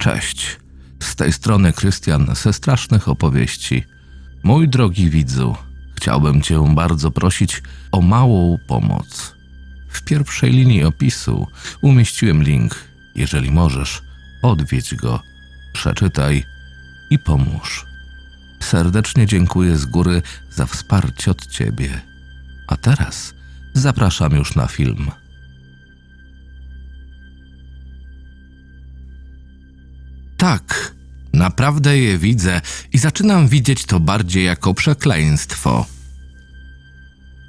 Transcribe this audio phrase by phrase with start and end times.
[0.00, 0.56] Cześć.
[1.02, 3.84] Z tej strony Krystian ze strasznych opowieści.
[4.42, 5.56] Mój drogi widzu,
[5.96, 7.62] chciałbym Cię bardzo prosić
[7.92, 9.34] o małą pomoc.
[9.88, 11.46] W pierwszej linii opisu
[11.82, 12.84] umieściłem link.
[13.14, 14.02] Jeżeli możesz,
[14.42, 15.22] odwiedź go,
[15.72, 16.44] przeczytaj
[17.10, 17.86] i pomóż.
[18.62, 22.00] Serdecznie dziękuję z góry za wsparcie od Ciebie.
[22.68, 23.34] A teraz
[23.74, 25.10] zapraszam już na film.
[31.50, 32.60] Naprawdę je widzę
[32.92, 35.86] i zaczynam widzieć to bardziej jako przekleństwo.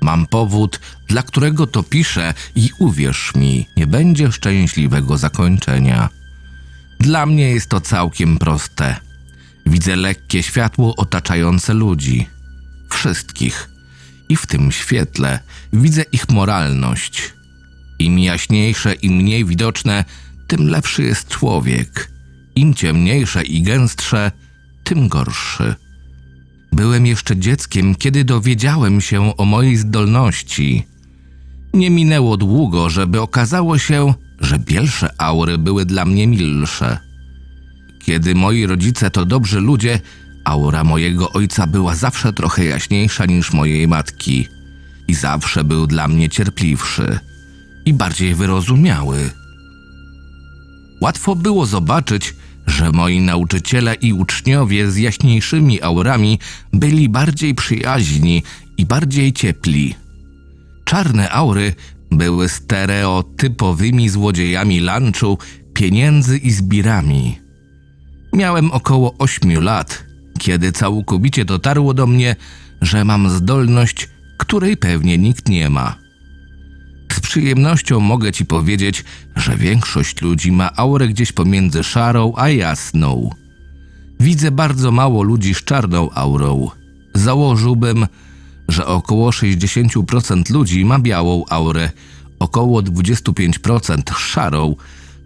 [0.01, 6.09] Mam powód, dla którego to piszę i uwierz mi, nie będzie szczęśliwego zakończenia.
[6.99, 8.95] Dla mnie jest to całkiem proste.
[9.65, 12.27] Widzę lekkie światło otaczające ludzi.
[12.89, 13.69] Wszystkich.
[14.29, 15.39] I w tym świetle
[15.73, 17.33] widzę ich moralność.
[17.99, 20.05] Im jaśniejsze i mniej widoczne,
[20.47, 22.10] tym lepszy jest człowiek.
[22.61, 24.31] Im ciemniejsze i gęstsze,
[24.83, 25.75] tym gorszy.
[26.71, 30.85] Byłem jeszcze dzieckiem, kiedy dowiedziałem się o mojej zdolności.
[31.73, 36.97] Nie minęło długo, żeby okazało się, że bielsze aury były dla mnie milsze.
[38.05, 39.99] Kiedy moi rodzice to dobrzy ludzie,
[40.45, 44.47] aura mojego ojca była zawsze trochę jaśniejsza niż mojej matki
[45.07, 47.19] i zawsze był dla mnie cierpliwszy
[47.85, 49.29] i bardziej wyrozumiały.
[51.01, 52.35] Łatwo było zobaczyć,
[52.67, 56.39] że moi nauczyciele i uczniowie z jaśniejszymi aurami
[56.73, 58.43] byli bardziej przyjaźni
[58.77, 59.95] i bardziej ciepli.
[60.85, 61.73] Czarne aury
[62.11, 65.37] były stereotypowymi złodziejami lunchu,
[65.73, 67.39] pieniędzy i zbirami.
[68.33, 70.03] Miałem około ośmiu lat,
[70.39, 72.35] kiedy całkowicie dotarło do mnie,
[72.81, 75.95] że mam zdolność, której pewnie nikt nie ma.
[77.11, 79.03] Z przyjemnością mogę ci powiedzieć,
[79.35, 83.29] że większość ludzi ma aurę gdzieś pomiędzy szarą a jasną.
[84.19, 86.69] Widzę bardzo mało ludzi z czarną aurą.
[87.15, 88.07] Założyłbym,
[88.67, 91.91] że około 60% ludzi ma białą aurę,
[92.39, 94.75] około 25% szarą,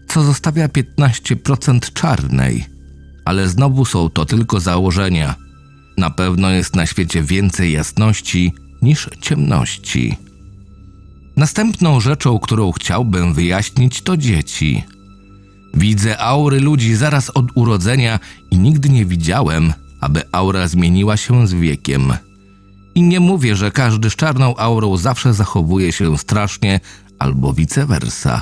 [0.08, 2.66] co zostawia 15% czarnej.
[3.26, 5.36] Ale znowu są to tylko założenia.
[5.98, 10.18] Na pewno jest na świecie więcej jasności niż ciemności.
[11.38, 14.84] Następną rzeczą, którą chciałbym wyjaśnić, to dzieci.
[15.74, 18.20] Widzę aury ludzi zaraz od urodzenia
[18.52, 22.14] i nigdy nie widziałem, aby aura zmieniła się z wiekiem.
[22.96, 26.80] I nie mówię, że każdy z czarną aurą zawsze zachowuje się strasznie,
[27.20, 28.42] albo vice versa.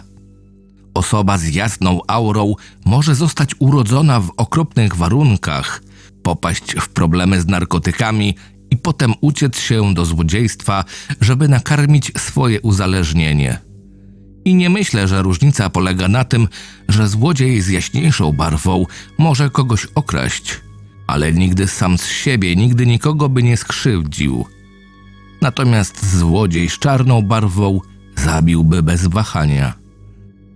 [0.93, 2.55] Osoba z jasną aurą
[2.85, 5.83] może zostać urodzona w okropnych warunkach,
[6.23, 8.35] popaść w problemy z narkotykami
[8.83, 10.85] potem uciec się do złodziejstwa,
[11.21, 13.59] żeby nakarmić swoje uzależnienie.
[14.45, 16.47] I nie myślę, że różnica polega na tym,
[16.89, 18.85] że złodziej z jaśniejszą barwą
[19.17, 20.61] może kogoś okraść,
[21.07, 24.45] ale nigdy sam z siebie nigdy nikogo by nie skrzywdził.
[25.41, 27.79] Natomiast złodziej z czarną barwą
[28.15, 29.73] zabiłby bez wahania.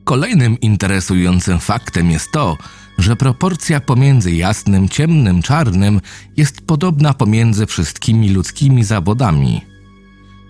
[0.03, 2.57] Kolejnym interesującym faktem jest to,
[2.97, 6.01] że proporcja pomiędzy jasnym, ciemnym, czarnym
[6.37, 9.61] jest podobna pomiędzy wszystkimi ludzkimi zawodami.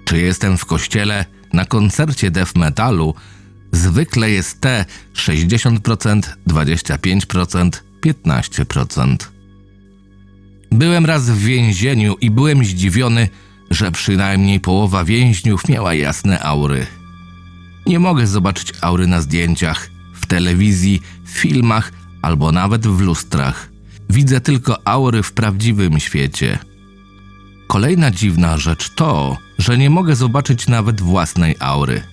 [0.06, 3.14] Czy jestem w kościele, na koncercie death metalu,
[3.72, 7.70] zwykle jest te 60%, 25%,
[8.06, 9.18] 15%.
[10.72, 13.30] Byłem raz w więzieniu i byłem zdziwiony,
[13.72, 16.86] że przynajmniej połowa więźniów miała jasne aury.
[17.86, 21.92] Nie mogę zobaczyć aury na zdjęciach, w telewizji, w filmach
[22.22, 23.70] albo nawet w lustrach.
[24.10, 26.60] Widzę tylko aury w prawdziwym świecie.
[27.68, 32.04] Kolejna dziwna rzecz to, że nie mogę zobaczyć nawet własnej aury.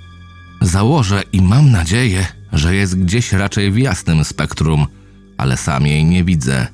[0.61, 4.87] Założę i mam nadzieję, że jest gdzieś raczej w jasnym spektrum,
[5.37, 6.67] ale sam jej nie widzę.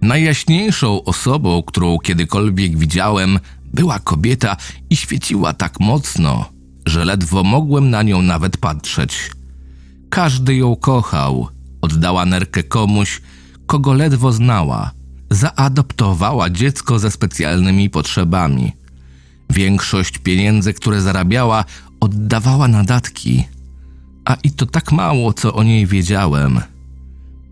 [0.00, 3.38] Najjaśniejszą osobą, którą kiedykolwiek widziałem,
[3.74, 4.56] była kobieta
[4.90, 6.44] i świeciła tak mocno,
[6.86, 9.30] że ledwo mogłem na nią nawet patrzeć.
[10.10, 11.48] Każdy ją kochał,
[11.88, 13.20] oddała nerkę komuś,
[13.66, 14.90] kogo ledwo znała.
[15.30, 18.72] Zaadoptowała dziecko ze specjalnymi potrzebami.
[19.50, 21.64] Większość pieniędzy, które zarabiała,
[22.00, 23.44] oddawała na datki.
[24.24, 26.60] A i to tak mało, co o niej wiedziałem.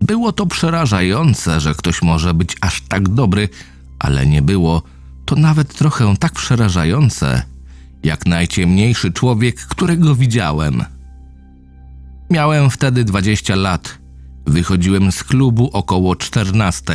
[0.01, 3.49] Było to przerażające, że ktoś może być aż tak dobry,
[3.99, 4.83] ale nie było
[5.25, 7.41] to nawet trochę tak przerażające,
[8.03, 10.83] jak najciemniejszy człowiek, którego widziałem.
[12.29, 13.97] Miałem wtedy 20 lat.
[14.47, 16.93] Wychodziłem z klubu około 14.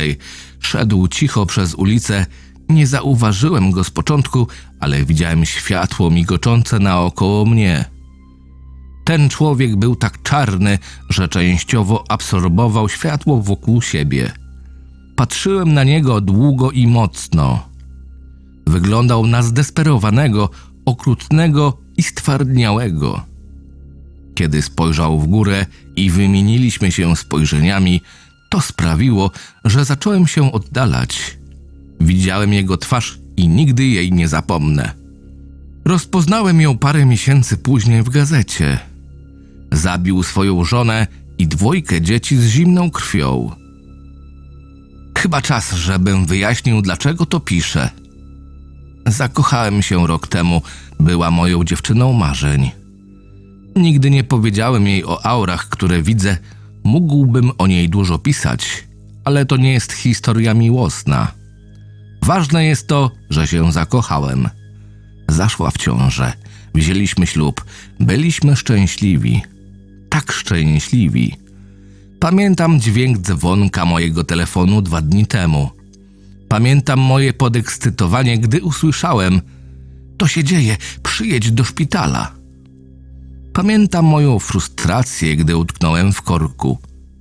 [0.59, 2.25] Szedł cicho przez ulicę.
[2.69, 4.47] Nie zauważyłem go z początku,
[4.79, 7.85] ale widziałem światło migoczące naokoło mnie.
[9.05, 10.79] Ten człowiek był tak czarny,
[11.09, 14.31] że częściowo absorbował światło wokół siebie.
[15.15, 17.69] Patrzyłem na niego długo i mocno.
[18.67, 20.49] Wyglądał na zdesperowanego,
[20.85, 23.32] okrutnego i stwardniałego.
[24.43, 28.01] Kiedy spojrzał w górę i wymieniliśmy się spojrzeniami,
[28.49, 29.31] to sprawiło,
[29.65, 31.37] że zacząłem się oddalać.
[32.01, 34.93] Widziałem jego twarz i nigdy jej nie zapomnę.
[35.85, 38.79] Rozpoznałem ją parę miesięcy później w gazecie.
[39.71, 41.07] Zabił swoją żonę
[41.37, 43.51] i dwójkę dzieci z zimną krwią.
[45.17, 47.89] Chyba czas, żebym wyjaśnił, dlaczego to piszę.
[49.07, 50.61] Zakochałem się rok temu,
[50.99, 52.82] była moją dziewczyną marzeń.
[53.75, 56.37] Nigdy nie powiedziałem jej o aurach, które widzę.
[56.83, 58.87] Mógłbym o niej dużo pisać,
[59.23, 61.31] ale to nie jest historia miłosna.
[62.21, 64.49] Ważne jest to, że się zakochałem.
[65.29, 66.33] Zaszła w ciążę,
[66.75, 67.65] wzięliśmy ślub,
[67.99, 69.41] byliśmy szczęśliwi.
[70.09, 71.35] Tak szczęśliwi.
[72.19, 75.69] Pamiętam dźwięk dzwonka mojego telefonu dwa dni temu.
[76.49, 79.41] Pamiętam moje podekscytowanie, gdy usłyszałem:
[80.17, 82.42] To się dzieje, przyjedź do szpitala.
[83.53, 86.77] Pamiętam moją frustrację, gdy utknąłem w korku.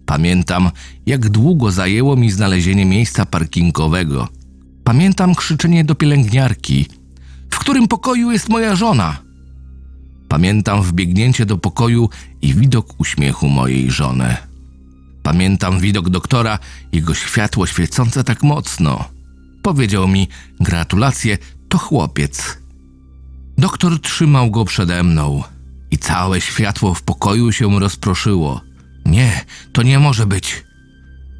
[0.06, 0.70] Pamiętam,
[1.06, 4.28] jak długo zajęło mi znalezienie miejsca parkingowego.
[4.84, 6.86] Pamiętam krzyczenie do pielęgniarki:
[7.50, 9.18] W którym pokoju jest moja żona?
[10.28, 12.08] Pamiętam wbiegnięcie do pokoju
[12.42, 14.36] i widok uśmiechu mojej żony.
[15.22, 16.58] Pamiętam widok doktora,
[16.92, 19.04] jego światło świecące tak mocno.
[19.62, 20.28] Powiedział mi:
[20.60, 21.38] Gratulacje,
[21.68, 22.58] to chłopiec.
[23.58, 25.42] Doktor trzymał go przede mną
[25.92, 28.60] i całe światło w pokoju się rozproszyło.
[29.06, 30.64] Nie, to nie może być.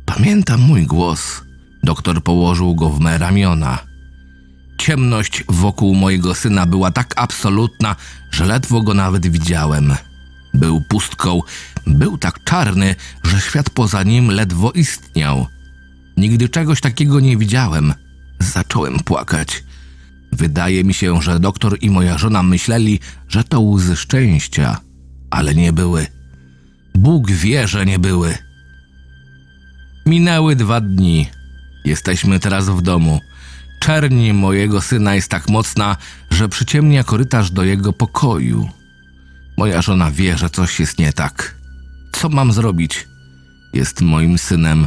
[0.07, 1.43] Pamiętam mój głos.
[1.83, 3.79] Doktor położył go w me ramiona.
[4.79, 7.97] Ciemność wokół mojego syna była tak absolutna,
[8.31, 9.95] że ledwo go nawet widziałem.
[10.55, 11.41] Był pustką,
[11.87, 12.95] był tak czarny,
[13.25, 15.47] że świat poza nim ledwo istniał.
[16.17, 17.95] Nigdy czegoś takiego nie widziałem.
[18.39, 19.65] Zacząłem płakać.
[20.33, 24.81] Wydaje mi się, że doktor i moja żona myśleli, że to łzy szczęścia,
[25.31, 26.07] ale nie były.
[26.95, 28.39] Bóg wie, że nie były.
[30.07, 31.31] Minęły dwa dni.
[31.85, 33.21] Jesteśmy teraz w domu.
[33.81, 35.97] Czerni mojego syna jest tak mocna,
[36.31, 38.69] że przyciemnia korytarz do jego pokoju.
[39.59, 41.55] Moja żona wie, że coś jest nie tak.
[42.13, 43.09] Co mam zrobić?
[43.73, 44.87] Jest moim synem.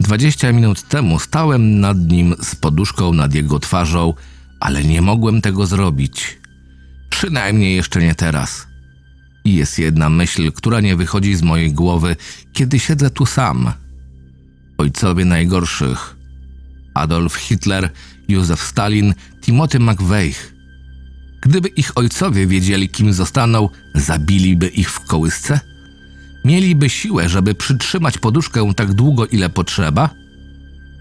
[0.00, 4.14] Dwadzieścia minut temu stałem nad nim z poduszką nad jego twarzą,
[4.62, 6.38] ale nie mogłem tego zrobić.
[7.10, 8.66] Przynajmniej jeszcze nie teraz.
[9.44, 12.16] I jest jedna myśl, która nie wychodzi z mojej głowy,
[12.52, 13.72] kiedy siedzę tu sam.
[14.78, 16.16] Ojcowie najgorszych.
[16.94, 17.90] Adolf Hitler,
[18.28, 20.52] Józef Stalin, Timothy McVeigh.
[21.42, 25.60] Gdyby ich ojcowie wiedzieli, kim zostaną, zabiliby ich w kołysce?
[26.44, 30.10] Mieliby siłę, żeby przytrzymać poduszkę tak długo, ile potrzeba?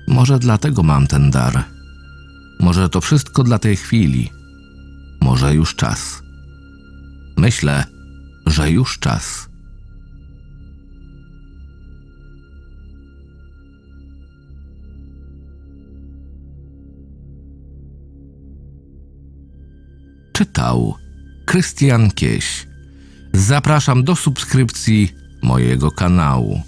[0.08, 1.81] Może dlatego mam ten dar.
[2.62, 4.30] Może to wszystko dla tej chwili.
[5.22, 6.22] Może już czas.
[7.38, 7.84] Myślę,
[8.46, 9.50] że już czas.
[20.34, 20.96] Czytał
[21.46, 22.68] Krystian Kieś.
[23.34, 25.12] Zapraszam do subskrypcji
[25.44, 26.62] mojego kanału.